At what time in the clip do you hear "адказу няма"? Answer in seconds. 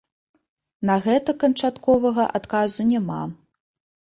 2.41-3.21